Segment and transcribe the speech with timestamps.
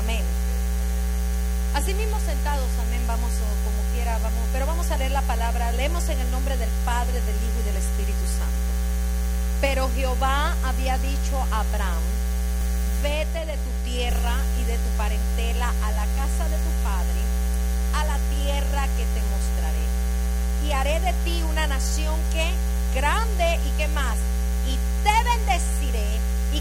[0.00, 0.24] amén.
[1.74, 5.70] Así mismo sentados, amén, vamos o como quiera, vamos, pero vamos a leer la palabra.
[5.72, 8.70] Leemos en el nombre del Padre, del Hijo y del Espíritu Santo.
[9.60, 12.02] Pero Jehová había dicho a Abraham,
[13.02, 17.20] vete de tu tierra y de tu parentela a la casa de tu padre,
[17.94, 19.86] a la tierra que te mostraré.
[20.66, 22.50] Y haré de ti una nación que
[22.94, 24.16] grande y que más,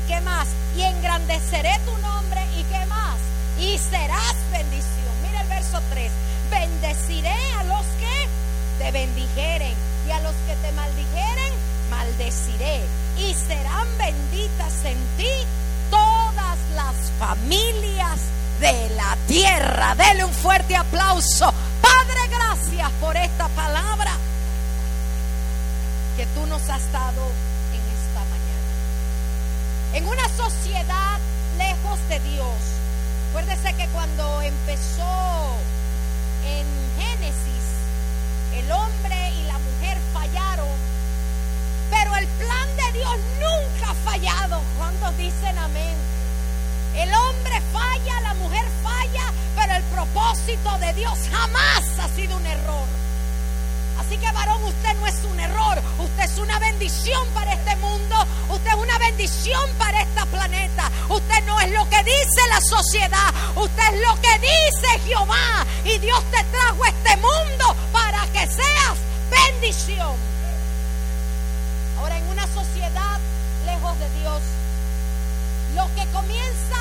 [0.09, 3.17] y que más, y engrandeceré tu nombre y que más,
[3.59, 5.13] y serás bendición.
[5.22, 6.12] Mira el verso 3,
[6.50, 9.73] bendeciré a los que te bendijeren
[10.08, 11.53] y a los que te maldijeren,
[11.91, 12.81] maldeciré.
[13.20, 15.45] Y serán benditas en ti
[15.91, 18.20] todas las familias
[18.59, 19.94] de la tierra.
[19.94, 21.53] Dele un fuerte aplauso.
[21.81, 24.14] Padre, gracias por esta palabra
[26.17, 27.48] que tú nos has dado.
[29.94, 31.18] En una sociedad
[31.58, 32.56] lejos de Dios.
[33.30, 35.56] Acuérdese que cuando empezó
[36.45, 36.66] en
[36.98, 37.66] Génesis,
[38.56, 40.78] el hombre y la mujer fallaron.
[41.90, 44.62] Pero el plan de Dios nunca ha fallado.
[44.78, 45.95] ¿Cuántos dicen amén?
[46.95, 52.45] El hombre falla, la mujer falla, pero el propósito de Dios jamás ha sido un
[52.45, 53.08] error.
[54.00, 58.16] Así que varón, usted no es un error, usted es una bendición para este mundo,
[58.50, 60.89] usted es una bendición para este planeta.
[61.09, 65.66] Usted no es lo que dice la sociedad, usted es lo que dice Jehová.
[65.83, 68.97] Y Dios te trajo este mundo para que seas
[69.30, 70.16] bendición.
[72.00, 73.20] Ahora en una sociedad
[73.66, 74.42] lejos de Dios,
[75.75, 76.77] lo que comienza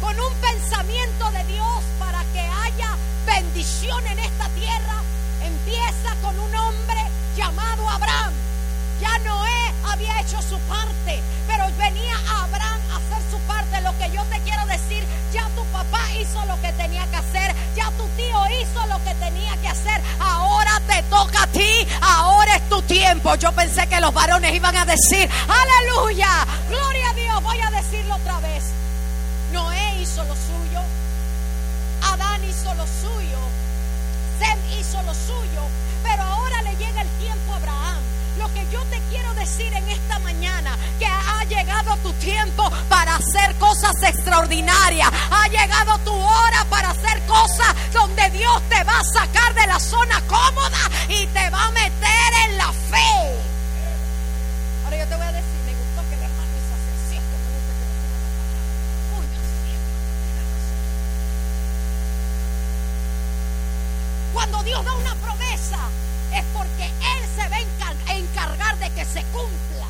[0.00, 5.02] con un pensamiento de Dios para que haya bendición en esta tierra,
[5.48, 7.02] empieza con un hombre
[7.36, 8.32] llamado Abraham.
[9.00, 13.80] Ya Noé había hecho su parte, pero venía Abraham a hacer su parte.
[13.80, 17.54] Lo que yo te quiero decir, ya tu papá hizo lo que tenía que hacer,
[17.76, 20.02] ya tu tío hizo lo que tenía que hacer.
[20.20, 23.34] Ahora te toca a ti, ahora es tu tiempo.
[23.36, 27.42] Yo pensé que los varones iban a decir, aleluya, gloria a Dios.
[27.42, 28.64] Voy a decirlo otra vez.
[29.52, 30.80] Noé hizo lo suyo,
[32.02, 33.38] Adán hizo lo suyo,
[34.38, 35.62] Sem hizo lo suyo,
[36.02, 37.98] pero ahora le llega el tiempo a Abraham.
[38.38, 43.16] Lo que yo te quiero decir en esta mañana, que ha llegado tu tiempo para
[43.16, 45.08] hacer cosas extraordinarias.
[45.30, 49.80] Ha llegado tu hora para hacer cosas donde Dios te va a sacar de la
[49.80, 50.78] zona cómoda
[51.08, 53.42] y te va a meter en la fe.
[54.84, 57.24] Ahora yo te voy a decir, me gustó que el hermano hizo así, así es
[57.26, 58.62] que me gusta que me diga la palabra.
[59.12, 59.70] Muy así,
[60.22, 60.78] tienes razón.
[64.32, 65.78] Cuando Dios da una promesa
[66.34, 69.86] es porque Él se va a encar- encargar de que se cumpla.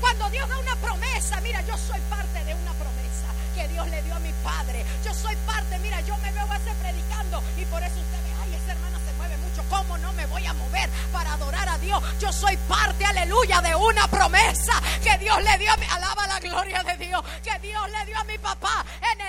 [0.00, 3.26] Cuando Dios da una promesa, mira, yo soy parte de una promesa
[3.56, 4.84] que Dios le dio a mi padre.
[5.04, 8.32] Yo soy parte, mira, yo me veo a ese predicando y por eso usted ve,
[8.44, 9.64] ay, esa hermana se mueve mucho.
[9.68, 12.00] ¿Cómo no me voy a mover para adorar a Dios?
[12.20, 16.38] Yo soy parte, aleluya, de una promesa que Dios le dio a mi, alaba la
[16.38, 19.20] gloria de Dios, que Dios le dio a mi papá en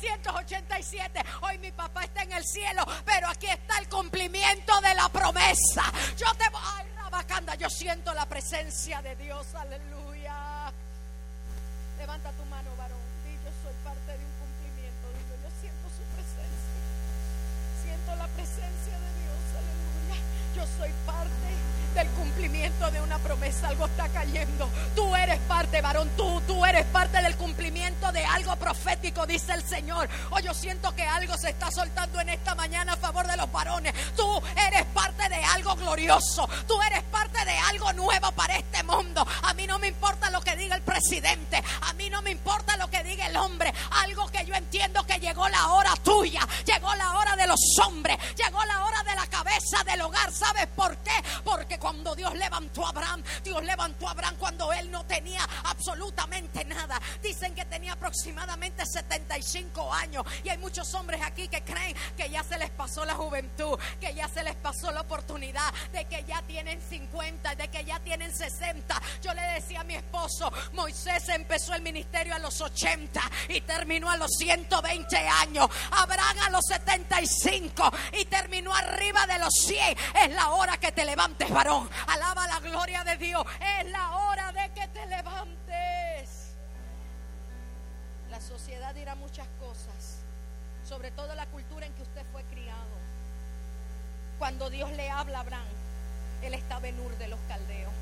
[0.00, 1.24] 1987.
[1.42, 5.84] Hoy mi papá está en el cielo, pero aquí está el cumplimiento de la promesa.
[6.16, 10.72] Yo te ay, Rabacanda, yo siento la presencia de Dios, aleluya.
[11.98, 12.98] Levanta tu mano, varón.
[13.44, 15.06] Yo soy parte de un cumplimiento.
[15.42, 16.80] Yo siento su presencia.
[17.82, 20.16] Siento la presencia de Dios, aleluya.
[20.56, 23.68] Yo soy parte del cumplimiento de una promesa.
[23.68, 24.68] Algo está cayendo.
[24.94, 26.10] Tú eres parte, varón.
[26.16, 30.08] Tú, tú eres parte del cumplimiento de algo profético, dice el Señor.
[30.30, 33.50] Hoy yo siento que algo se está soltando en esta mañana a favor de los
[33.50, 33.94] varones.
[34.14, 36.46] Tú eres parte de algo glorioso.
[36.68, 39.26] Tú eres parte de algo nuevo para este mundo.
[39.42, 41.62] A mí no me importa lo que diga el presidente.
[41.80, 43.72] A mí no me importa lo que diga el hombre.
[44.02, 46.46] Algo que yo entiendo que llegó la hora tuya.
[46.66, 48.18] Llegó la hora de los hombres.
[48.36, 50.30] Llegó la hora de la cabeza del hogar.
[50.30, 51.14] ¿Sabes por qué?
[51.42, 56.64] Porque cuando Dios levantó a Abraham, Dios levantó a Abraham cuando él no tenía absolutamente
[56.64, 57.00] nada.
[57.22, 60.24] Dicen que tenía aproximadamente 75 años.
[60.42, 64.12] Y hay muchos hombres aquí que creen que ya se les pasó la juventud, que
[64.14, 68.34] ya se les pasó la oportunidad, de que ya tienen 50, de que ya tienen
[68.34, 69.00] 60.
[69.22, 74.10] Yo le decía a mi esposo, Moisés empezó el ministerio a los 80 y terminó
[74.10, 75.68] a los 120 años.
[75.92, 79.96] Abraham a los 75 y terminó arriba de los 100.
[80.24, 81.75] Es la hora que te levantes, varón.
[82.06, 83.44] Alaba la gloria de Dios.
[83.80, 86.54] Es la hora de que te levantes.
[88.30, 90.18] La sociedad dirá muchas cosas,
[90.88, 92.96] sobre todo la cultura en que usted fue criado.
[94.38, 95.66] Cuando Dios le habla a Abraham,
[96.42, 97.92] él estaba en Ur de los Caldeos.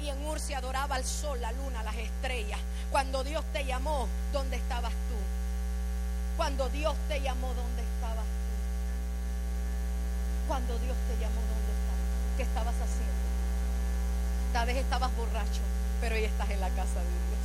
[0.00, 2.58] Y en Ur se adoraba al sol, la luna, las estrellas.
[2.90, 5.16] Cuando Dios te llamó, ¿dónde estabas tú?
[6.36, 8.54] Cuando Dios te llamó, ¿dónde estabas tú?
[10.48, 12.36] Cuando Dios te llamó, ¿dónde estabas?
[12.36, 13.03] ¿Qué estabas haciendo?
[14.54, 15.62] Tal vez estabas borracho,
[16.00, 17.44] pero hoy estás en la casa de Dios.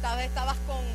[0.00, 0.86] Tal vez estabas con,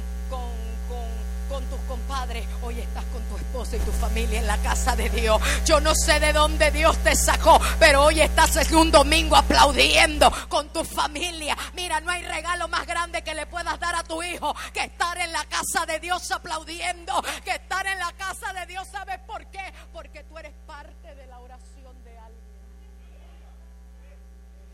[1.69, 5.39] tus compadres, hoy estás con tu esposa y tu familia en la casa de Dios.
[5.65, 10.69] Yo no sé de dónde Dios te sacó, pero hoy estás un domingo aplaudiendo con
[10.69, 11.55] tu familia.
[11.75, 15.15] Mira, no hay regalo más grande que le puedas dar a tu hijo que estar
[15.19, 18.87] en la casa de Dios aplaudiendo, que estar en la casa de Dios.
[18.91, 19.71] ¿Sabes por qué?
[19.93, 22.41] Porque tú eres parte de la oración de alguien.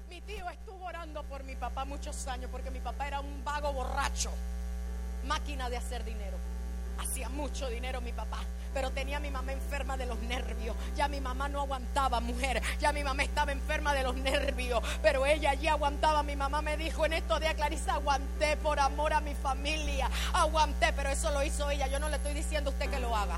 [0.09, 3.71] Mi tío estuvo orando por mi papá muchos años porque mi papá era un vago
[3.71, 4.29] borracho,
[5.25, 6.37] máquina de hacer dinero.
[6.99, 8.39] Hacía mucho dinero mi papá,
[8.73, 10.75] pero tenía a mi mamá enferma de los nervios.
[10.95, 12.61] Ya mi mamá no aguantaba, mujer.
[12.79, 16.23] Ya mi mamá estaba enferma de los nervios, pero ella allí aguantaba.
[16.23, 20.09] Mi mamá me dijo en estos días, Clarisa, aguanté por amor a mi familia.
[20.33, 21.87] Aguanté, pero eso lo hizo ella.
[21.87, 23.37] Yo no le estoy diciendo a usted que lo haga.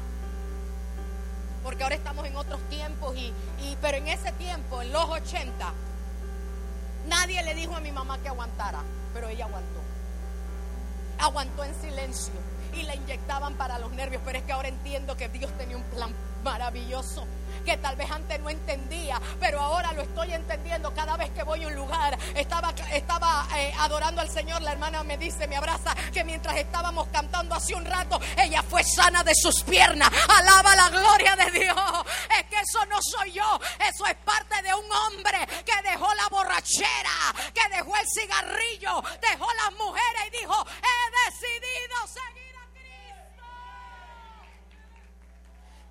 [1.64, 5.74] Porque ahora estamos en otros tiempos y, y pero en ese tiempo, en los 80,
[7.10, 8.82] nadie le dijo a mi mamá que aguantara,
[9.14, 9.82] pero ella aguantó.
[11.18, 12.34] Aguantó en silencio
[12.74, 14.22] y le inyectaban para los nervios.
[14.24, 16.14] Pero es que ahora entiendo que Dios tenía un plan
[16.44, 17.26] maravilloso
[17.62, 21.64] que tal vez antes no entendía, pero ahora lo estoy entendiendo cada vez que voy
[21.64, 22.18] a un lugar.
[22.36, 27.08] Estaba, estaba eh, adorando al Señor, la hermana me dice, me abraza, que mientras estábamos
[27.08, 30.10] cantando hace un rato, ella fue sana de sus piernas.
[30.28, 32.06] Alaba la gloria de Dios.
[32.38, 36.28] Es que eso no soy yo, eso es parte de un hombre que dejó la
[36.30, 42.39] borrachera, que dejó el cigarrillo, dejó las mujeres y dijo, he decidido seguir.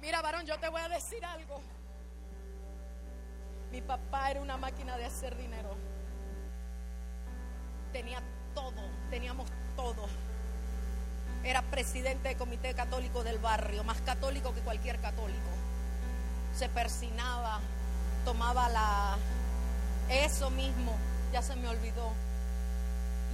[0.00, 1.60] Mira, varón, yo te voy a decir algo.
[3.72, 5.76] Mi papá era una máquina de hacer dinero.
[7.92, 8.22] Tenía
[8.54, 8.80] todo,
[9.10, 10.06] teníamos todo.
[11.44, 15.50] Era presidente del comité católico del barrio, más católico que cualquier católico.
[16.54, 17.60] Se persinaba,
[18.24, 19.16] tomaba la...
[20.08, 20.96] Eso mismo,
[21.32, 22.12] ya se me olvidó.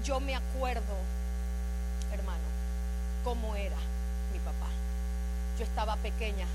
[0.02, 0.96] Yo me acuerdo,
[2.12, 2.44] hermano,
[3.22, 3.76] cómo era
[4.32, 4.68] mi papá.
[5.58, 6.46] Yo estaba pequeña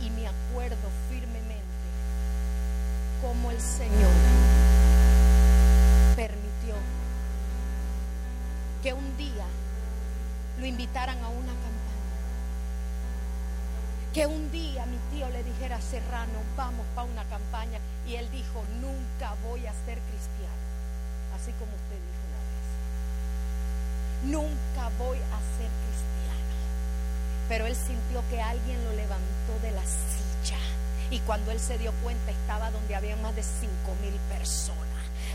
[0.00, 1.64] y me acuerdo firmemente
[3.22, 4.10] cómo el Señor
[6.16, 6.74] permitió
[8.82, 9.46] que un día
[10.58, 11.76] lo invitaran a una campaña.
[14.12, 17.78] Que un día mi tío le dijera Serrano, vamos para una campaña.
[18.06, 20.64] Y él dijo, nunca voy a ser cristiano.
[21.34, 22.66] Así como usted dijo una vez.
[24.32, 26.55] Nunca voy a ser cristiano.
[27.48, 30.58] Pero él sintió que alguien lo levantó de la silla.
[31.10, 34.86] Y cuando él se dio cuenta estaba donde había más de cinco mil personas.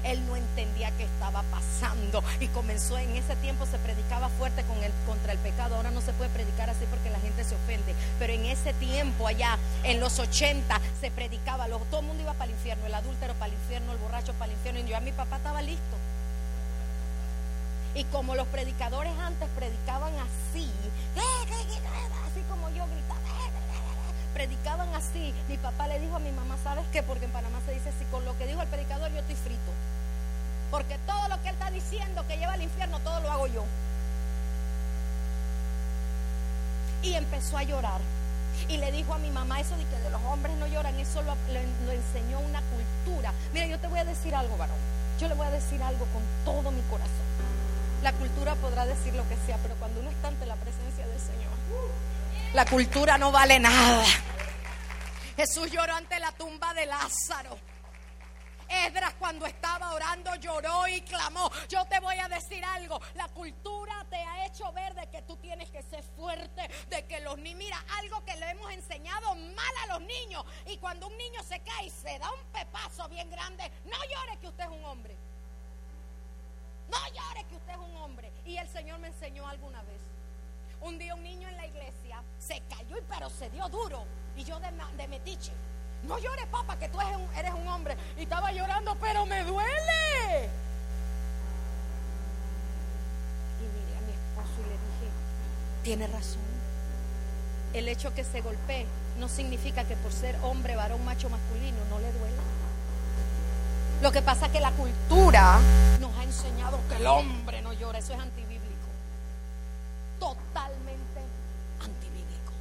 [0.04, 4.64] Él no entendía qué estaba pasando y comenzó en ese tiempo se predicaba fuerte
[5.06, 5.76] contra el pecado.
[5.76, 7.94] Ahora no se puede predicar así porque la gente se ofende.
[8.18, 11.68] Pero en ese tiempo allá, en los 80, se predicaba.
[11.68, 14.52] todo el mundo iba para el infierno, el adúltero para el infierno, el borracho para
[14.52, 14.82] el infierno.
[14.82, 15.98] Y yo a mi papá estaba listo.
[17.94, 20.72] Y como los predicadores antes predicaban así,
[22.26, 23.20] así como yo gritaba,
[24.34, 27.04] predicaban así, mi papá le dijo a mi mamá, ¿sabes qué?
[27.04, 29.72] Porque en Panamá se dice así, con lo que dijo el predicador yo estoy frito.
[30.72, 33.66] Porque todo lo que él está diciendo que lleva al infierno, todo lo hago yo.
[37.04, 38.00] Y empezó a llorar.
[38.70, 41.22] Y le dijo a mi mamá eso de que de los hombres no lloran, eso
[41.24, 41.34] lo
[41.92, 43.34] enseñó una cultura.
[43.54, 44.78] Mira, yo te voy a decir algo, varón.
[45.20, 47.31] Yo le voy a decir algo con todo mi corazón.
[48.02, 51.20] La cultura podrá decir lo que sea, pero cuando uno está ante la presencia del
[51.20, 51.52] Señor,
[52.54, 54.04] la cultura no vale nada.
[55.36, 57.58] Jesús lloró ante la tumba de Lázaro.
[58.68, 61.52] Esdras cuando estaba orando lloró y clamó.
[61.70, 63.00] Yo te voy a decir algo.
[63.16, 67.20] La cultura te ha hecho ver de que tú tienes que ser fuerte, de que
[67.20, 70.44] los niños, mira, algo que le hemos enseñado mal a los niños.
[70.68, 74.40] Y cuando un niño se cae y se da un pepazo bien grande, no llore
[74.40, 75.16] que usted es un hombre.
[76.92, 78.32] No llore que usted es un hombre.
[78.46, 80.02] Y el Señor me enseñó alguna vez.
[80.82, 84.04] Un día un niño en la iglesia se cayó, y pero se dio duro.
[84.36, 84.68] Y yo de,
[84.98, 85.52] de metiche.
[86.04, 87.96] No llores, papá, que tú eres un, eres un hombre.
[88.18, 90.50] Y estaba llorando, pero me duele.
[93.60, 95.12] Y miré a mi esposo y le dije,
[95.84, 96.42] tiene razón.
[97.74, 98.86] El hecho que se golpee
[99.20, 102.51] no significa que por ser hombre, varón, macho, masculino, no le duele.
[104.02, 105.60] Lo que pasa es que la cultura
[106.00, 108.00] nos ha enseñado que el hombre no llora.
[108.00, 108.88] Eso es antibíblico.
[110.20, 111.22] Totalmente
[111.80, 112.52] antibíblico.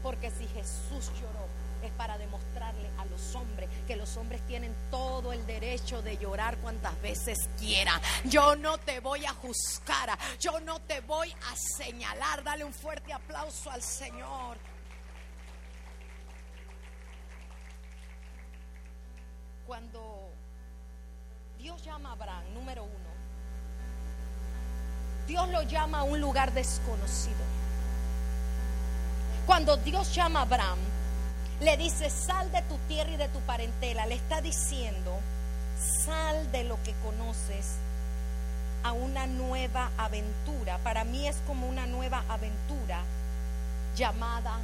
[0.00, 1.48] ¿Por Porque si Jesús lloró,
[1.82, 6.56] es para demostrarle a los hombres que los hombres tienen todo el derecho de llorar
[6.58, 8.00] cuantas veces quieran.
[8.24, 12.44] Yo no te voy a juzgar, yo no te voy a señalar.
[12.44, 14.56] Dale un fuerte aplauso al Señor.
[19.66, 20.19] Cuando
[21.60, 23.10] Dios llama a Abraham, número uno,
[25.26, 27.36] Dios lo llama a un lugar desconocido.
[29.46, 30.78] Cuando Dios llama a Abraham,
[31.60, 34.06] le dice, sal de tu tierra y de tu parentela.
[34.06, 35.18] Le está diciendo,
[36.04, 37.76] sal de lo que conoces
[38.82, 40.78] a una nueva aventura.
[40.78, 43.02] Para mí es como una nueva aventura
[43.94, 44.58] llamada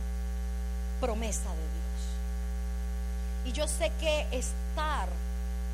[1.00, 1.76] promesa de Dios.
[3.45, 5.09] Y yo sé que estar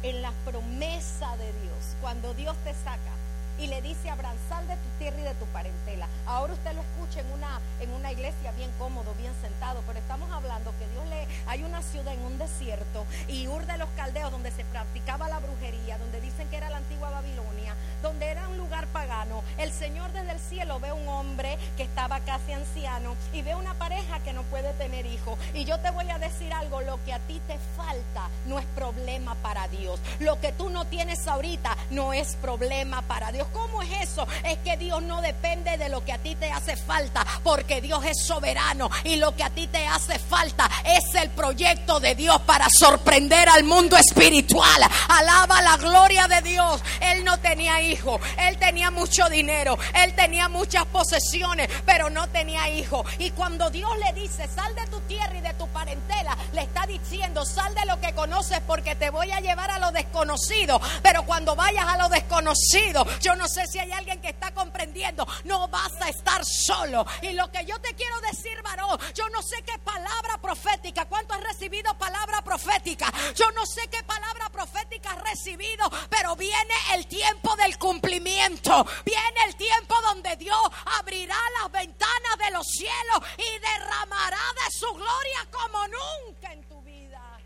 [0.02, 3.21] en la promesa de Dios, cuando Dios te saca
[3.58, 4.16] y le dice a
[4.48, 6.06] sal de tu tierra y de tu parentela.
[6.26, 10.30] Ahora usted lo escucha en una, en una iglesia bien cómodo, bien sentado, pero estamos
[10.30, 11.26] hablando que Dios le...
[11.46, 15.40] Hay una ciudad en un desierto y Ur de los Caldeos donde se practicaba la
[15.40, 19.42] brujería, donde dicen que era la antigua Babilonia, donde era un lugar pagano.
[19.58, 23.74] El Señor desde el cielo ve un hombre que estaba casi anciano y ve una
[23.74, 25.38] pareja que no puede tener hijos.
[25.54, 28.66] Y yo te voy a decir algo, lo que a ti te falta no es
[28.66, 30.00] problema para Dios.
[30.20, 33.41] Lo que tú no tienes ahorita no es problema para Dios.
[33.52, 34.26] ¿Cómo es eso?
[34.44, 38.04] Es que Dios no depende de lo que a ti te hace falta, porque Dios
[38.04, 42.40] es soberano y lo que a ti te hace falta es el proyecto de Dios
[42.42, 44.82] para sorprender al mundo espiritual.
[45.08, 46.82] Alaba la gloria de Dios.
[47.00, 52.68] Él no tenía hijo, él tenía mucho dinero, él tenía muchas posesiones, pero no tenía
[52.70, 53.04] hijo.
[53.18, 56.86] Y cuando Dios le dice, sal de tu tierra y de tu parentela, le está
[56.86, 60.80] diciendo, sal de lo que conoces porque te voy a llevar a lo desconocido.
[61.02, 65.26] Pero cuando vayas a lo desconocido, yo no sé si hay alguien que está comprendiendo.
[65.44, 67.04] No vas a estar solo.
[67.22, 71.34] Y lo que yo te quiero decir, varón, yo no sé qué palabra profética, cuánto
[71.34, 73.12] has recibido palabra profética.
[73.34, 78.86] Yo no sé qué palabra profética has recibido, pero viene el tiempo del cumplimiento.
[79.04, 80.60] Viene el tiempo donde Dios
[80.98, 86.80] abrirá las ventanas de los cielos y derramará de su gloria como nunca en tu
[86.82, 87.38] vida.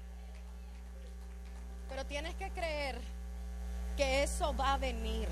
[1.89, 3.01] Pero tienes que creer
[3.97, 5.29] que eso va a venir.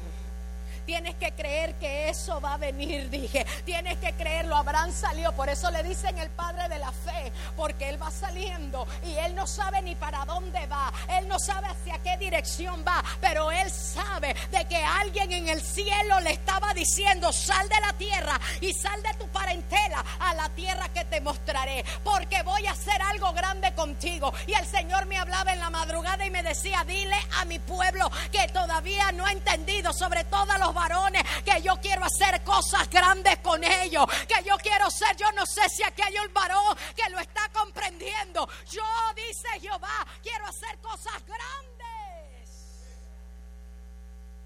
[0.86, 3.46] Tienes que creer que eso va a venir, dije.
[3.64, 4.56] Tienes que creerlo.
[4.56, 8.86] Abraham salió, por eso le dicen el padre de la fe, porque él va saliendo
[9.04, 10.92] y él no sabe ni para dónde va.
[11.08, 15.62] Él no sabe hacia qué dirección va, pero él sabe de que alguien en el
[15.62, 20.48] cielo le estaba diciendo, sal de la tierra y sal de tu parentela a la
[20.50, 24.32] tierra que te mostraré, porque voy a hacer algo grande contigo.
[24.46, 28.10] Y el Señor me hablaba en la madrugada y me decía, dile a mi pueblo
[28.30, 33.38] que todavía no ha entendido, sobre todo a varones, que yo quiero hacer cosas grandes
[33.38, 37.18] con ellos, que yo quiero ser, yo no sé si aquí hay varón que lo
[37.18, 38.46] está comprendiendo.
[38.70, 38.82] Yo,
[39.14, 42.50] dice Jehová, quiero hacer cosas grandes.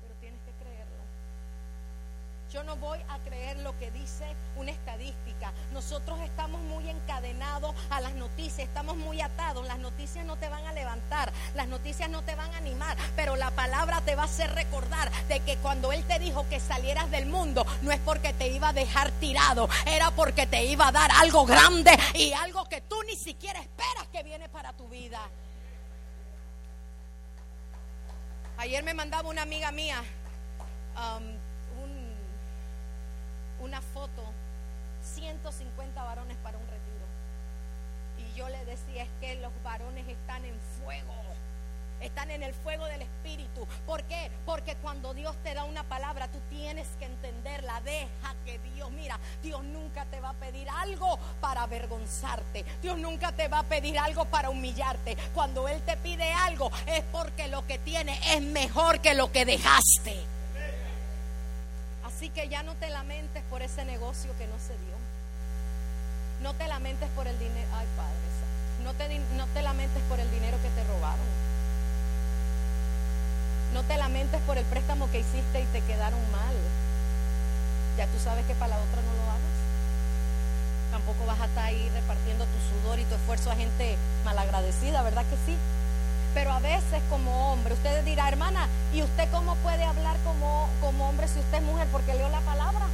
[0.02, 1.02] Pero tienes que creerlo.
[2.58, 5.52] Yo no voy a creer lo que dice una estadística.
[5.72, 9.64] Nosotros estamos muy encadenados a las noticias, estamos muy atados.
[9.68, 13.36] Las noticias no te van a levantar, las noticias no te van a animar, pero
[13.36, 17.08] la palabra te va a hacer recordar de que cuando Él te dijo que salieras
[17.12, 20.90] del mundo, no es porque te iba a dejar tirado, era porque te iba a
[20.92, 25.20] dar algo grande y algo que tú ni siquiera esperas que viene para tu vida.
[28.56, 30.02] Ayer me mandaba una amiga mía
[30.96, 31.37] um,
[33.60, 34.22] una foto,
[35.14, 36.88] 150 varones para un retiro.
[38.18, 41.14] Y yo le decía, es que los varones están en fuego.
[42.00, 43.66] Están en el fuego del Espíritu.
[43.84, 44.30] ¿Por qué?
[44.46, 47.80] Porque cuando Dios te da una palabra, tú tienes que entenderla.
[47.80, 52.64] Deja que Dios, mira, Dios nunca te va a pedir algo para avergonzarte.
[52.82, 55.16] Dios nunca te va a pedir algo para humillarte.
[55.34, 59.44] Cuando Él te pide algo, es porque lo que tiene es mejor que lo que
[59.44, 60.37] dejaste.
[62.18, 64.98] Así que ya no te lamentes por ese negocio que no se dio.
[66.42, 67.68] No te lamentes por el dinero.
[67.72, 68.18] Ay, Padre.
[68.82, 71.28] No te, no te lamentes por el dinero que te robaron.
[73.72, 76.56] No te lamentes por el préstamo que hiciste y te quedaron mal.
[77.96, 79.58] Ya tú sabes que para la otra no lo hagas.
[80.90, 85.22] Tampoco vas a estar ahí repartiendo tu sudor y tu esfuerzo a gente malagradecida, ¿verdad
[85.22, 85.56] que sí?
[86.34, 91.08] Pero a veces como hombre, usted dirá, hermana, ¿y usted cómo puede hablar como, como
[91.08, 91.86] hombre si usted es mujer?
[91.90, 92.86] Porque leo la palabra.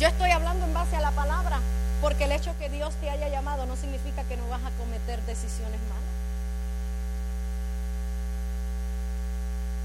[0.00, 1.60] Yo estoy hablando en base a la palabra,
[2.00, 5.22] porque el hecho que Dios te haya llamado no significa que no vas a cometer
[5.22, 6.16] decisiones malas.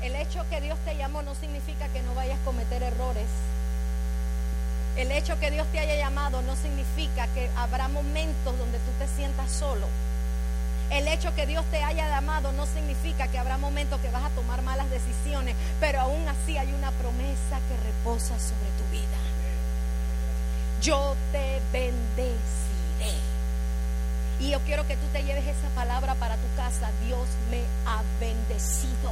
[0.02, 3.28] El hecho que Dios te llamó no significa que no vayas a cometer errores.
[4.98, 9.08] El hecho que Dios te haya llamado no significa que habrá momentos donde tú te
[9.08, 9.88] sientas solo.
[10.92, 14.30] El hecho que Dios te haya llamado no significa que habrá momentos que vas a
[14.30, 19.18] tomar malas decisiones, pero aún así hay una promesa que reposa sobre tu vida.
[20.82, 23.18] Yo te bendeciré.
[24.40, 26.90] Y yo quiero que tú te lleves esa palabra para tu casa.
[27.06, 29.12] Dios me ha bendecido.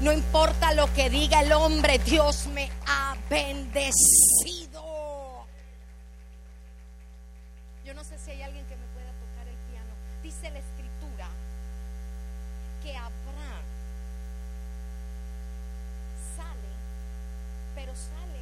[0.00, 4.82] No importa lo que diga el hombre, Dios me ha bendecido.
[7.84, 9.90] Yo no sé si hay alguien que me pueda tocar el piano.
[10.22, 11.28] Dice la escritura
[12.82, 13.64] que Abraham
[16.36, 16.72] sale,
[17.74, 18.40] pero sale.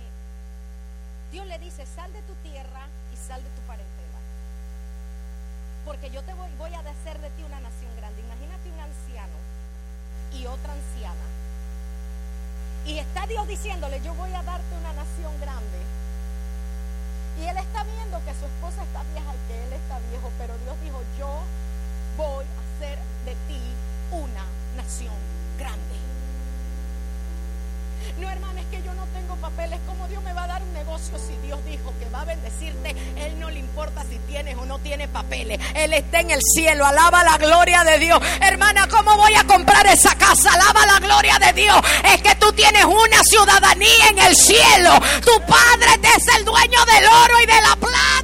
[1.33, 4.19] Dios le dice, sal de tu tierra y sal de tu parentela.
[5.85, 8.23] Porque yo te voy, voy a hacer de ti una nación grande.
[8.23, 9.39] Imagínate un anciano
[10.33, 11.43] y otra anciana
[12.85, 15.79] y está Dios diciéndole, yo voy a darte una nación grande.
[17.41, 20.57] Y él está viendo que su esposa está vieja y que él está viejo, pero
[20.59, 21.43] Dios dijo, yo
[22.17, 23.61] voy a hacer de ti
[24.11, 24.45] una
[24.77, 25.15] nación
[25.59, 26.12] grande.
[28.19, 29.79] No, hermana, es que yo no tengo papeles.
[29.87, 32.91] ¿Cómo Dios me va a dar un negocio si Dios dijo que va a bendecirte?
[33.17, 35.59] Él no le importa si tienes o no tienes papeles.
[35.75, 36.85] Él está en el cielo.
[36.85, 38.21] Alaba la gloria de Dios.
[38.41, 40.53] Hermana, ¿cómo voy a comprar esa casa?
[40.53, 41.77] Alaba la gloria de Dios.
[42.13, 44.91] Es que tú tienes una ciudadanía en el cielo.
[45.25, 48.22] Tu padre es el dueño del oro y de la plata.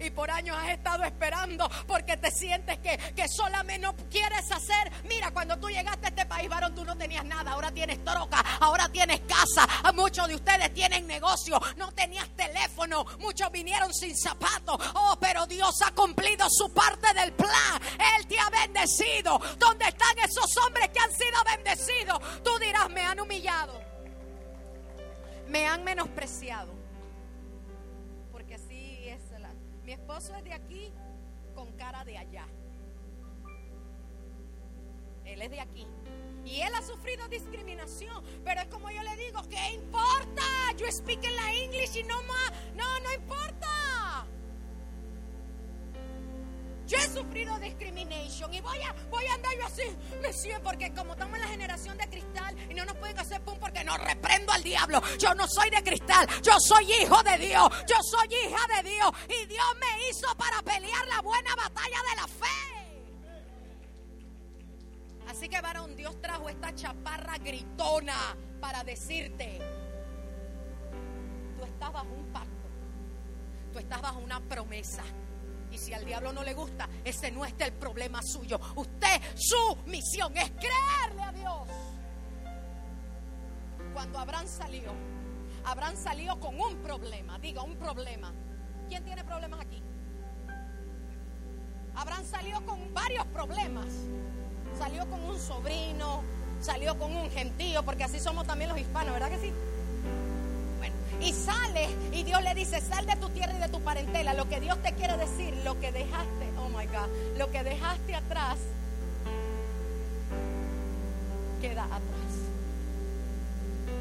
[0.00, 4.90] Y por años has estado esperando porque te sientes que, que solamente no quieres hacer.
[5.04, 7.52] Mira, cuando tú llegaste a este país, varón, tú no tenías nada.
[7.52, 9.66] Ahora tienes troca, ahora tienes casa.
[9.92, 11.60] Muchos de ustedes tienen negocio.
[11.76, 13.04] No tenías teléfono.
[13.18, 14.76] Muchos vinieron sin zapatos.
[14.94, 17.80] Oh, pero Dios ha cumplido su parte del plan.
[18.16, 19.40] Él te ha bendecido.
[19.58, 22.42] ¿Dónde están esos hombres que han sido bendecidos?
[22.42, 23.80] Tú dirás, me han humillado.
[25.48, 26.83] Me han menospreciado
[29.84, 30.92] mi esposo es de aquí
[31.54, 32.46] con cara de allá.
[35.24, 35.86] Él es de aquí.
[36.44, 38.22] Y él ha sufrido discriminación.
[38.44, 40.42] Pero es como yo le digo, ¿qué importa?
[40.76, 42.52] Yo speak en la English y no más.
[42.74, 43.73] No, no importa.
[47.14, 49.82] Sufrido discrimination y voy a, voy a andar yo así,
[50.20, 53.56] me porque como estamos en la generación de cristal y no nos pueden hacer pum
[53.60, 55.00] porque no reprendo al diablo.
[55.18, 59.10] Yo no soy de cristal, yo soy hijo de Dios, yo soy hija de Dios
[59.28, 62.74] y Dios me hizo para pelear la buena batalla de la fe.
[65.28, 69.60] Así que varón, Dios trajo esta chaparra gritona para decirte,
[71.56, 72.68] tú estás bajo un pacto,
[73.72, 75.04] tú estás bajo una promesa.
[75.74, 78.60] Y si al diablo no le gusta, ese no es el problema suyo.
[78.76, 81.68] Usted, su misión es creerle a Dios.
[83.92, 84.92] Cuando Abraham salió,
[85.64, 87.40] Abraham salió con un problema.
[87.40, 88.32] Diga, un problema.
[88.88, 89.82] ¿Quién tiene problemas aquí?
[91.96, 93.86] Abraham salió con varios problemas.
[94.78, 96.22] Salió con un sobrino,
[96.60, 99.52] salió con un gentío, porque así somos también los hispanos, ¿verdad que sí?
[101.24, 104.34] Y sale y Dios le dice, sal de tu tierra y de tu parentela.
[104.34, 108.14] Lo que Dios te quiere decir, lo que dejaste, oh my God, lo que dejaste
[108.14, 108.58] atrás,
[111.60, 112.00] queda atrás.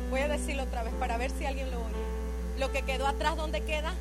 [0.09, 2.59] Voy a decirlo otra vez para ver si alguien lo oye.
[2.59, 3.93] Lo que quedó atrás, ¿dónde queda?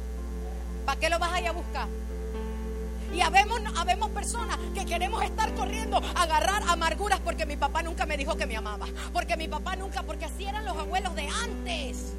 [0.85, 1.89] ¿Para qué lo vas a ir a buscar?
[3.15, 8.17] Y habemos, habemos personas que queremos estar corriendo, agarrar amarguras porque mi papá nunca me
[8.17, 8.87] dijo que me amaba.
[9.13, 12.15] Porque mi papá nunca, porque así eran los abuelos de antes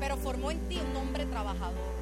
[0.00, 1.94] pero formó en ti un hombre trabajador.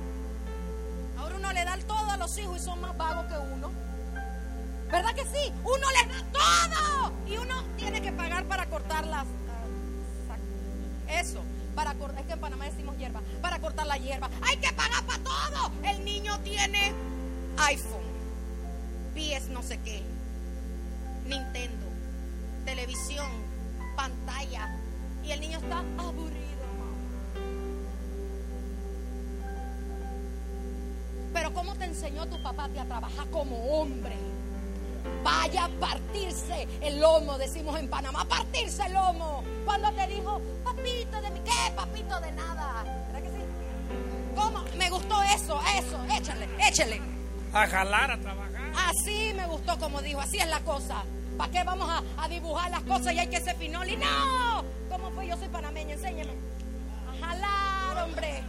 [1.18, 3.72] Ahora uno le da todo a los hijos y son más vagos que uno.
[4.90, 5.52] ¿Verdad que sí?
[5.64, 9.26] Uno le da todo y uno tiene que pagar para cortar las...
[10.30, 11.40] Ah, eso,
[11.74, 14.30] para cortar, es que en Panamá decimos hierba, para cortar la hierba.
[14.48, 15.72] Hay que pagar para todo.
[15.82, 16.92] El niño tiene
[17.58, 18.06] iPhone,
[19.14, 20.02] PS no sé qué,
[21.26, 21.86] Nintendo,
[22.64, 23.26] televisión,
[23.96, 24.78] pantalla.
[25.24, 26.47] Y el niño está aburrido.
[31.38, 34.16] Pero ¿cómo te enseñó tu papá a trabajar como hombre?
[35.22, 39.44] Vaya a partirse el lomo, decimos en Panamá, partirse el lomo.
[39.64, 41.72] Cuando te dijo, papito de mi, ¿qué?
[41.76, 42.82] Papito de nada.
[43.06, 43.44] ¿Verdad que sí?
[44.34, 44.64] ¿Cómo?
[44.76, 47.00] Me gustó eso, eso, échale, échale.
[47.52, 48.72] A jalar, a trabajar.
[48.88, 51.04] Así me gustó como dijo, así es la cosa.
[51.36, 53.96] ¿Para qué vamos a, a, dibujar las cosas y hay que ser finoli?
[53.96, 54.64] ¡No!
[54.90, 55.28] ¿Cómo fue?
[55.28, 56.32] Yo soy panameña, enséñame.
[57.06, 58.42] A jalar, hombre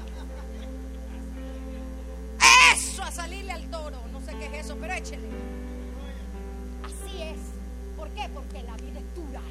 [3.19, 3.97] salirle al toro.
[4.13, 5.27] No sé qué es eso, pero échele.
[6.83, 7.39] Así es.
[7.97, 8.29] ¿Por qué?
[8.33, 9.41] Porque la vida es dura.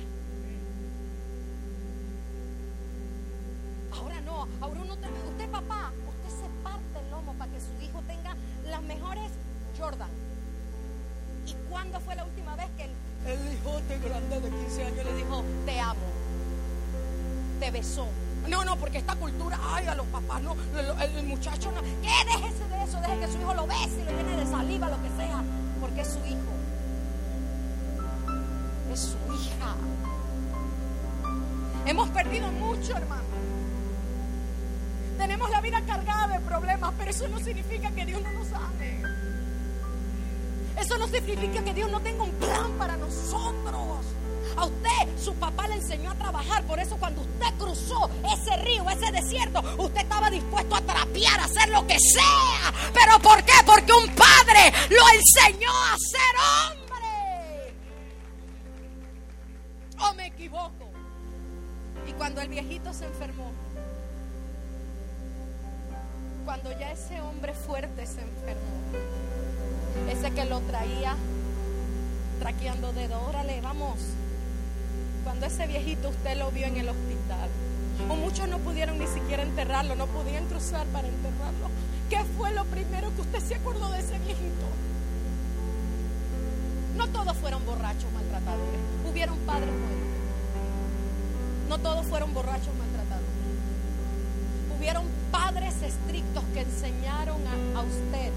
[4.25, 8.03] no, ahora uno, te- usted papá, usted se parte el lomo para que su hijo
[8.07, 8.35] tenga
[8.69, 9.31] las mejores
[9.79, 10.11] Jordan.
[11.47, 12.91] ¿Y cuándo fue la última vez que el,
[13.27, 16.07] el hijote grande de 15 años le dijo, te amo?
[17.61, 18.07] Te besó.
[18.49, 20.57] No, no, porque esta cultura, ay, a los papás, no,
[21.01, 21.83] el, muchacho no.
[21.83, 22.11] ¿Qué?
[22.25, 25.03] Déjese de eso, deje que su hijo lo bese y lo llene de saliva, lo
[25.03, 25.43] que sea,
[25.81, 26.53] porque es su hijo.
[28.93, 29.75] Es su hija.
[31.87, 33.23] Hemos perdido mucho, hermano.
[35.19, 39.03] Tenemos la vida cargada de problemas, pero eso no significa que Dios no nos ame.
[40.81, 44.07] Eso no significa que Dios no tenga un plan para nosotros.
[44.57, 46.65] A usted, su papá le enseñó a trabajar.
[46.65, 51.45] Por eso cuando usted cruzó ese río, ese desierto, usted estaba dispuesto a trapear, a
[51.45, 52.73] hacer lo que sea.
[52.93, 53.53] ¿Pero por qué?
[53.65, 57.75] Porque un padre lo enseñó a ser hombre.
[60.01, 60.91] ¿O me equivoco?
[62.07, 63.53] Y cuando el viejito se enfermó,
[66.45, 68.79] cuando ya ese hombre fuerte se enfermó,
[70.11, 71.15] ese que lo traía
[72.39, 73.99] traqueando dedo, órale, vamos.
[75.29, 77.51] Cuando ese viejito usted lo vio en el hospital,
[78.09, 81.69] o muchos no pudieron ni siquiera enterrarlo, no podían cruzar para enterrarlo.
[82.09, 84.65] ¿Qué fue lo primero que usted se acordó de ese viejito?
[86.97, 90.09] No todos fueron borrachos maltratadores, hubieron padres buenos.
[91.69, 93.29] No todos fueron borrachos maltratadores.
[94.79, 98.33] Hubieron padres estrictos que enseñaron a, a usted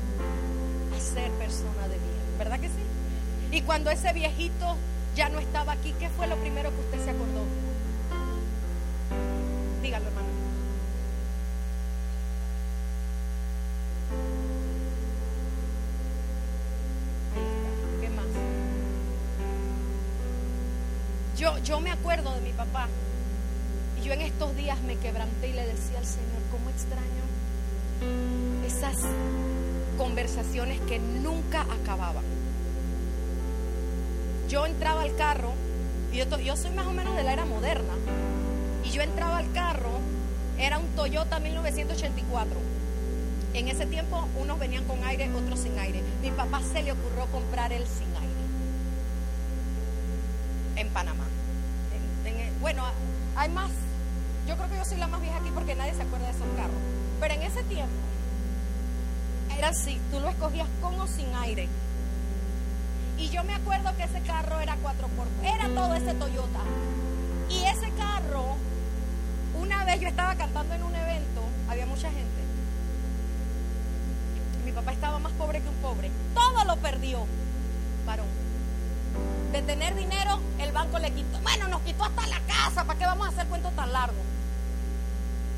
[0.94, 2.84] a ser persona de bien, ¿verdad que sí?
[3.54, 4.76] Y cuando ese viejito
[5.16, 7.46] ya no estaba aquí, ¿qué fue lo primero que usted se acordó?
[9.82, 10.28] Dígalo, hermano.
[17.36, 18.02] Ahí está.
[18.02, 18.26] ¿Qué más?
[21.38, 22.88] Yo, yo me acuerdo de mi papá.
[24.00, 27.22] Y yo en estos días me quebranté y le decía al Señor, ¿cómo extraño
[28.66, 28.98] esas
[29.98, 32.31] conversaciones que nunca acababan?
[34.52, 35.54] Yo entraba al carro,
[36.12, 37.94] y yo, soy más o menos de la era moderna,
[38.84, 39.92] y yo entraba al carro,
[40.58, 42.60] era un Toyota 1984.
[43.54, 46.04] En ese tiempo unos venían con aire, otros sin aire.
[46.22, 48.42] Mi papá se le ocurrió comprar el sin aire
[50.76, 51.24] en Panamá.
[52.26, 52.84] En- en- bueno,
[53.38, 53.72] hay más.
[54.50, 56.48] Yo creo que yo soy la más vieja aquí porque nadie se acuerda de esos
[56.58, 56.76] carros.
[57.22, 57.94] Pero en ese tiempo
[59.58, 61.70] era así, tú lo escogías con o sin aire.
[63.22, 66.60] Y yo me acuerdo que ese carro era 4 por era todo ese Toyota.
[67.50, 68.56] Y ese carro,
[69.62, 72.42] una vez yo estaba cantando en un evento, había mucha gente.
[74.66, 76.10] Mi papá estaba más pobre que un pobre.
[76.34, 77.28] Todo lo perdió,
[78.08, 78.26] varón.
[79.52, 81.40] De tener dinero, el banco le quitó.
[81.42, 82.86] Bueno, nos quitó hasta la casa.
[82.86, 84.22] ¿Para qué vamos a hacer cuento tan largo?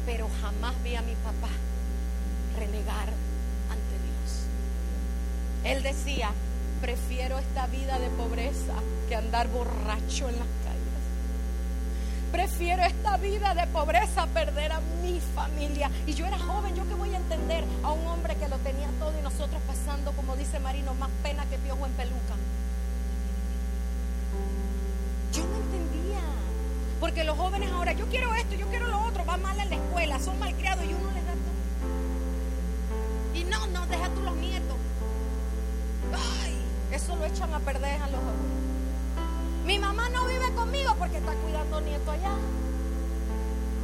[0.05, 1.53] Pero jamás vi a mi papá
[2.59, 3.07] renegar
[3.71, 4.43] ante Dios.
[5.63, 6.31] Él decía,
[6.83, 8.73] prefiero esta vida de pobreza
[9.07, 10.83] que andar borracho en las calles.
[12.29, 15.89] Prefiero esta vida de pobreza perder a mi familia.
[16.05, 18.89] Y yo era joven, yo que voy a entender a un hombre que lo tenía
[18.99, 22.35] todo y nosotros pasando, como dice Marino, más pena que piojo en peluca.
[25.31, 26.19] Yo no entendía.
[26.99, 29.77] Porque los jóvenes ahora, yo quiero esto, yo quiero lo otro, van mal en la
[29.77, 31.53] escuela, son malcriados y uno les da todo.
[33.39, 34.35] Y no, no, deja tú los
[37.15, 38.63] lo echan a perder a los abuelos.
[39.65, 42.35] Mi mamá no vive conmigo porque está cuidando nieto allá.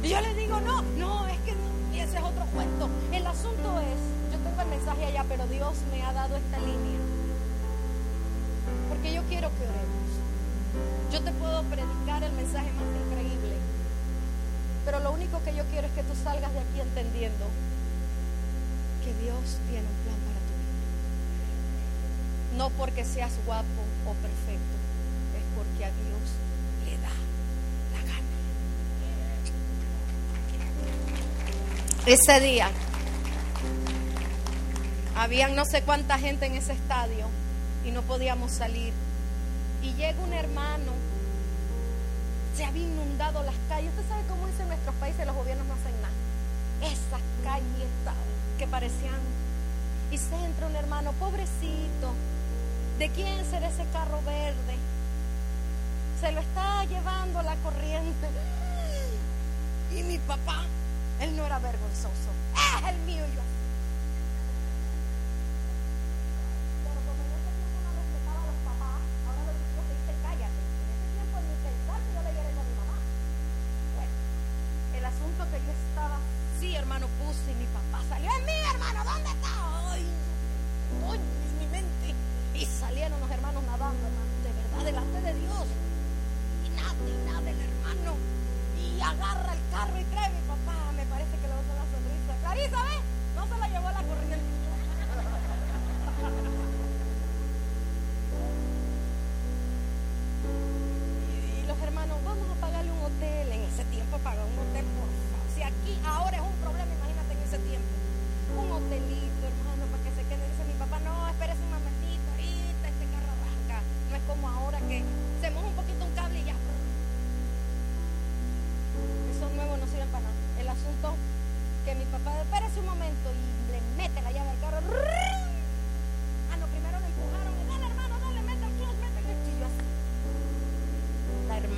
[0.02, 2.88] Y yo le digo, no, no, es que no, y ese es otro cuento.
[3.12, 4.00] El asunto es,
[4.32, 7.00] yo tengo el mensaje allá, pero Dios me ha dado esta línea.
[8.88, 10.10] Porque yo quiero que oremos.
[11.12, 13.56] Yo te puedo predicar el mensaje más increíble.
[14.84, 17.44] Pero lo único que yo quiero es que tú salgas de aquí entendiendo
[19.04, 20.09] que Dios tiene un plan.
[22.56, 24.76] No porque seas guapo o perfecto,
[25.36, 26.24] es porque a Dios
[26.84, 27.14] le da
[27.94, 28.26] la gana.
[32.06, 32.70] Ese día,
[35.16, 37.26] habían no sé cuánta gente en ese estadio
[37.84, 38.92] y no podíamos salir.
[39.82, 40.92] Y llega un hermano,
[42.56, 43.90] se había inundado las calles.
[43.90, 46.92] Usted sabe cómo es en nuestros países, los gobiernos no hacen nada.
[46.92, 47.88] Esas calles
[48.58, 49.20] que parecían.
[50.10, 52.12] Y se entra un hermano, pobrecito.
[53.00, 54.76] ¿De quién será ese carro verde?
[56.20, 58.28] Se lo está llevando la corriente.
[59.96, 60.66] Y mi papá,
[61.18, 62.30] él no era vergonzoso.
[62.54, 63.59] Es el mío yo.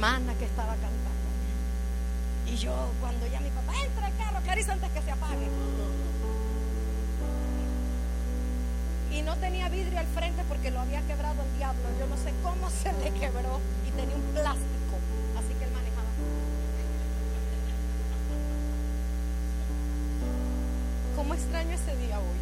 [0.02, 0.98] Hermana que estaba cantando.
[2.48, 5.46] Y yo, cuando ya mi papá entra al carro, Clarisa, antes que se apague.
[9.12, 11.82] Y no tenía vidrio al frente porque lo había quebrado el diablo.
[12.00, 14.98] Yo no sé cómo se le quebró y tenía un plástico.
[15.38, 16.10] Así que él manejaba.
[21.14, 22.40] ¿Cómo extraño ese día hoy?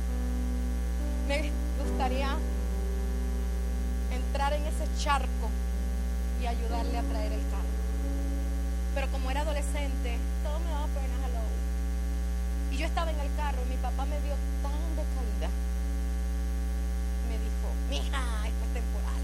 [1.28, 1.52] Me
[1.84, 2.36] gustaría
[4.10, 5.50] entrar en ese charco
[6.50, 7.78] ayudarle a traer el carro.
[8.94, 11.46] Pero como era adolescente, todo me daba pena, hello.
[12.72, 15.48] Y yo estaba en el carro y mi papá me vio tan decaída.
[17.30, 19.22] Me dijo, mija, esto es temporal.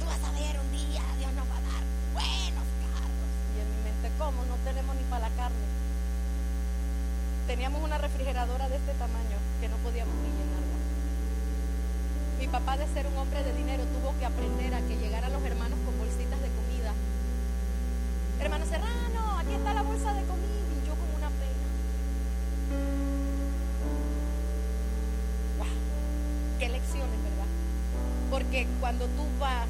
[0.00, 1.84] Tú vas a ver un día, Dios nos va a dar
[2.16, 3.30] buenos carros.
[3.52, 4.40] Y en mi mente, ¿cómo?
[4.48, 5.68] No tenemos ni para la carne.
[7.46, 10.57] Teníamos una refrigeradora de este tamaño que no podíamos ni llenarla.
[12.38, 15.42] Mi papá, de ser un hombre de dinero, tuvo que aprender a que llegaran los
[15.44, 16.92] hermanos con bolsitas de comida.
[18.40, 20.46] Hermano Serrano, aquí está la bolsa de comida.
[20.46, 21.66] Y yo con una pena.
[25.58, 25.66] ¡Wow!
[26.60, 27.48] ¡Qué lecciones, verdad!
[28.30, 29.66] Porque cuando tú vas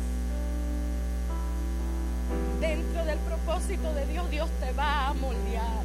[2.60, 5.84] dentro del propósito de Dios, Dios te va a moldear.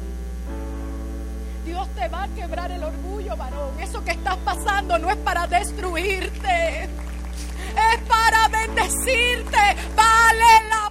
[1.64, 3.80] Dios te va a quebrar el orgullo, varón.
[3.80, 6.84] Eso que estás pasando no es para destruirte.
[6.84, 9.76] Es para bendecirte.
[9.96, 10.83] Vale la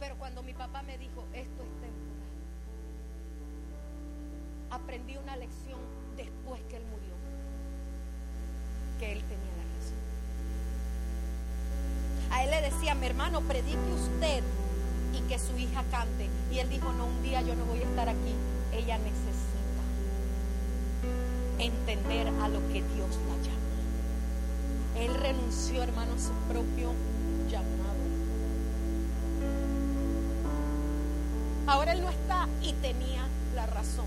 [0.00, 2.28] Pero cuando mi papá me dijo, esto es temporal,
[4.70, 5.80] aprendí una lección
[6.16, 7.14] después que él murió,
[9.00, 9.98] que él tenía la razón.
[12.30, 14.42] A él le decía, mi hermano, predique usted
[15.12, 16.28] y que su hija cante.
[16.52, 18.34] Y él dijo, no, un día yo no voy a estar aquí.
[18.72, 19.38] Ella necesita
[21.58, 23.58] entender a lo que Dios la llama.
[24.96, 26.92] Él renunció, hermano, a su propio
[27.48, 27.87] llamado.
[31.68, 34.06] Ahora él no está y tenía la razón.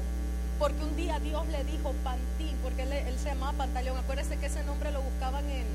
[0.57, 3.97] Porque un día Dios le dijo Pantín, porque él, se llamaba Pantaleón.
[3.99, 5.67] Acuérdese que ese nombre lo buscaban en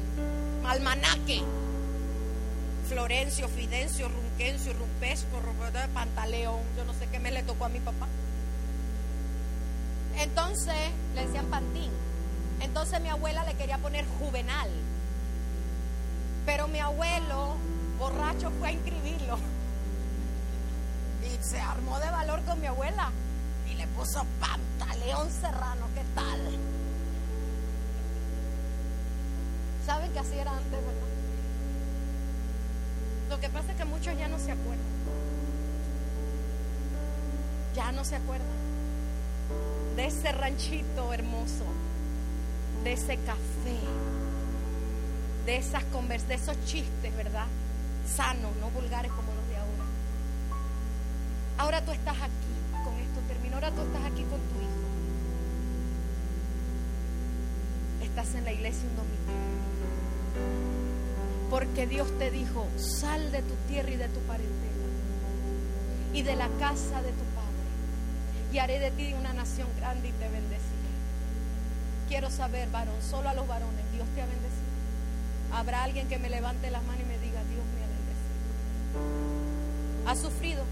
[0.67, 1.45] Almanaque.
[2.89, 5.41] Florencio, Fidencio, Runquencio, Rumpesco,
[5.95, 8.09] Pantaleón, yo no sé qué me le tocó a mi papá.
[10.19, 10.75] Entonces
[11.15, 11.93] le decían Pantín.
[12.63, 14.71] Entonces mi abuela le quería poner Juvenal.
[16.47, 17.55] Pero mi abuelo,
[18.01, 19.39] borracho, fue a inscribirlo.
[21.49, 23.11] Se armó de valor con mi abuela.
[23.71, 26.41] Y le puso Pantaleón Serrano, ¿qué tal?
[29.85, 30.93] ¿Saben que así era antes, verdad?
[33.31, 34.87] Lo que pasa es que muchos ya no se acuerdan.
[37.75, 38.67] Ya no se acuerdan
[39.97, 41.65] de ese ranchito hermoso,
[42.85, 43.79] de ese café,
[45.47, 47.47] de esas convers, de esos chistes, ¿verdad?
[48.07, 49.36] Sanos, no vulgares como.
[51.59, 54.87] Ahora tú estás aquí, con esto termino, ahora tú estás aquí con tu hijo.
[58.03, 59.17] Estás en la iglesia un domingo.
[61.51, 64.67] Porque Dios te dijo, sal de tu tierra y de tu parentela
[66.13, 67.47] y de la casa de tu padre
[68.53, 70.67] y haré de ti una nación grande y te bendeciré.
[72.09, 74.67] Quiero saber, varón, solo a los varones, Dios te ha bendecido.
[75.53, 78.17] Habrá alguien que me levante las manos y me diga, Dios me ha bendecido.
[80.11, 80.65] has sufrido,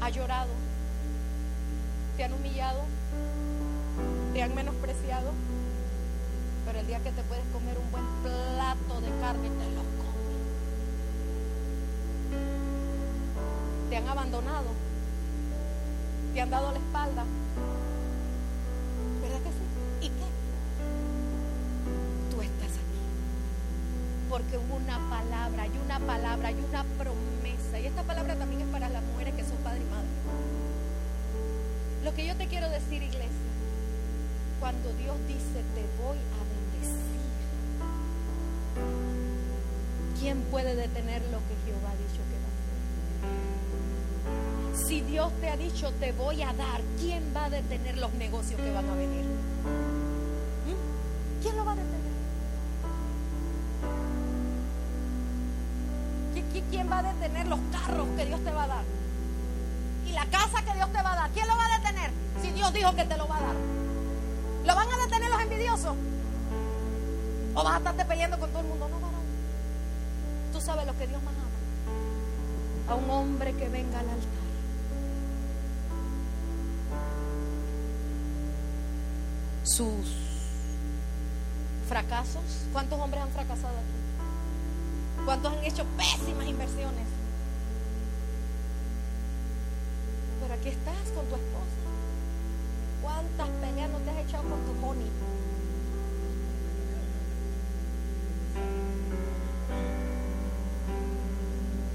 [0.00, 0.50] has llorado,
[2.16, 2.80] te han humillado,
[4.32, 5.30] te han menospreciado,
[6.64, 10.40] pero el día que te puedes comer un buen plato de carne, te lo comes.
[13.90, 14.68] Te han abandonado,
[16.32, 17.24] te han dado la espalda.
[19.20, 20.06] ¿Verdad que sí?
[20.06, 20.26] ¿Y qué?
[22.30, 23.00] Tú estás aquí.
[24.30, 27.78] Porque hubo una palabra, hay una palabra, hay una promesa.
[27.80, 29.19] Y esta palabra también es para las mujeres
[32.04, 33.28] Lo que yo te quiero decir, iglesia,
[34.58, 37.20] cuando Dios dice te voy a bendecir,
[40.18, 42.52] ¿quién puede detener lo que Jehová ha dicho que va a
[44.72, 44.86] hacer?
[44.86, 48.60] Si Dios te ha dicho te voy a dar, ¿quién va a detener los negocios
[48.60, 49.24] que van a venir?
[50.66, 51.42] ¿Mm?
[51.42, 52.00] ¿Quién lo va a detener?
[56.70, 58.84] ¿Quién va a detener los carros que Dios te va a dar?
[60.06, 60.59] Y la casa
[62.72, 63.56] Dijo que te lo va a dar.
[64.64, 65.96] ¿Lo van a detener los envidiosos?
[67.54, 68.88] ¿O vas a estarte peleando con todo el mundo?
[68.88, 69.10] No, no.
[70.52, 72.92] Tú sabes lo que Dios más ama.
[72.92, 74.40] A un hombre que venga al altar.
[79.64, 80.30] Sus
[81.88, 82.66] fracasos.
[82.72, 85.24] ¿Cuántos hombres han fracasado aquí?
[85.24, 87.06] ¿Cuántos han hecho pésimas inversiones?
[90.40, 91.79] Pero aquí estás con tu esposa.
[93.12, 95.10] ¿Cuántas peleas no te has echado con tu honey?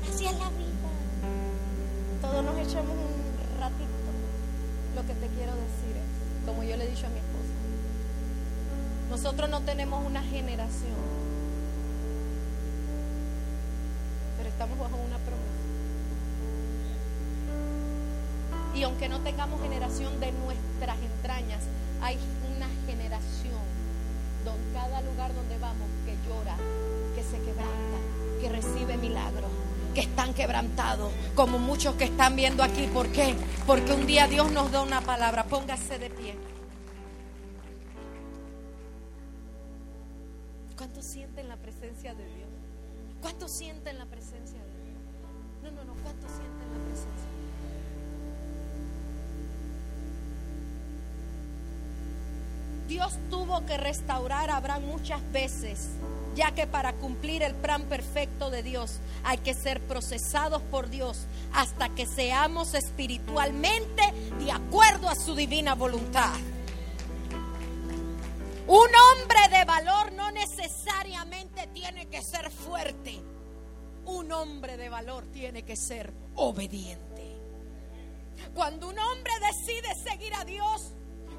[0.10, 0.90] Así es la vida.
[2.22, 3.86] Todos nos echamos un ratito.
[4.96, 7.54] Lo que te quiero decir es, como yo le he dicho a mi esposa,
[9.10, 10.96] nosotros no tenemos una generación,
[18.86, 21.64] aunque no tengamos generación de nuestras entrañas,
[22.02, 22.18] hay
[22.56, 23.62] una generación
[24.46, 26.56] donde cada lugar donde vamos que llora,
[27.16, 27.98] que se quebranta,
[28.40, 29.50] que recibe milagros,
[29.94, 32.88] que están quebrantados, como muchos que están viendo aquí.
[32.88, 33.36] ¿Por qué?
[33.66, 35.46] Porque un día Dios nos da una palabra.
[35.46, 36.36] Póngase de pie.
[40.78, 42.50] ¿Cuántos sienten la presencia de Dios?
[43.22, 45.64] ¿Cuántos sienten la presencia de Dios?
[45.64, 45.94] No, no, no.
[46.04, 47.35] ¿Cuántos sienten la presencia
[52.88, 55.90] Dios tuvo que restaurar a Abraham muchas veces,
[56.36, 61.26] ya que para cumplir el plan perfecto de Dios hay que ser procesados por Dios
[61.54, 64.04] hasta que seamos espiritualmente
[64.40, 66.34] de acuerdo a su divina voluntad.
[68.68, 73.22] Un hombre de valor no necesariamente tiene que ser fuerte.
[74.06, 77.36] Un hombre de valor tiene que ser obediente.
[78.54, 80.94] Cuando un hombre decide seguir a Dios,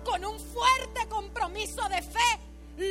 [0.06, 2.38] con un fuerte compromiso de fe,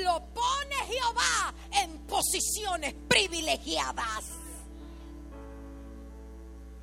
[0.04, 4.32] lo pone Jehová en posiciones privilegiadas.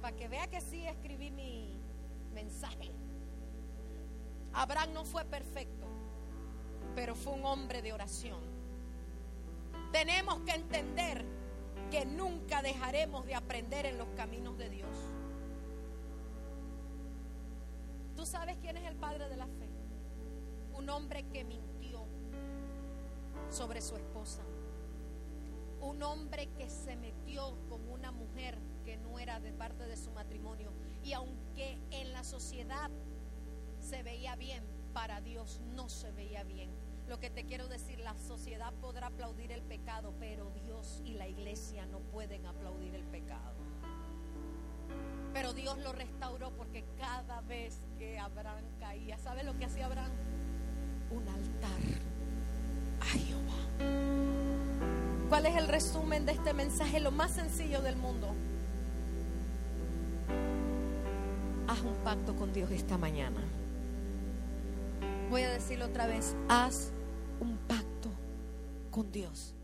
[0.01, 1.79] Para que vea que sí escribí mi
[2.33, 2.91] mensaje.
[4.55, 5.87] Abraham no fue perfecto,
[6.95, 8.41] pero fue un hombre de oración.
[9.93, 11.25] Tenemos que entender
[11.91, 14.97] que nunca dejaremos de aprender en los caminos de Dios.
[18.17, 19.62] ¿Tú sabes quién es el padre de la fe?
[20.83, 22.05] Un hombre que mintió
[23.51, 24.43] sobre su esposa.
[25.81, 30.11] Un hombre que se metió con una mujer que no era de parte de su
[30.11, 30.73] matrimonio.
[31.05, 32.91] Y aunque en la sociedad
[33.81, 36.71] se veía bien, para Dios no se veía bien.
[37.09, 41.29] Lo que te quiero decir, la sociedad podrá aplaudir el pecado, pero Dios y la
[41.29, 43.55] iglesia no pueden aplaudir el pecado.
[45.33, 50.32] Pero Dios lo restauró porque cada vez que Abraham caía, ¿sabe lo que hacía Abraham?
[51.13, 51.81] Un altar
[53.01, 53.59] a Jehová.
[55.29, 57.01] ¿Cuál es el resumen de este mensaje?
[57.01, 58.29] Lo más sencillo del mundo.
[61.69, 63.41] Haz un pacto con Dios esta mañana.
[65.31, 66.35] Voy a decirlo otra vez.
[66.49, 66.91] Haz
[67.41, 68.11] un pacto
[68.91, 69.55] con Dios